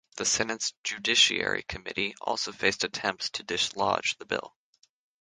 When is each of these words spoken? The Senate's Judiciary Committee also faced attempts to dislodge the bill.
The 0.15 0.25
Senate's 0.25 0.73
Judiciary 0.83 1.61
Committee 1.61 2.15
also 2.21 2.51
faced 2.51 2.83
attempts 2.83 3.29
to 3.29 3.43
dislodge 3.43 4.17
the 4.17 4.25
bill. 4.25 4.55